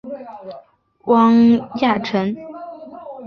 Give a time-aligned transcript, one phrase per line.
[1.03, 2.35] 汪亚尘。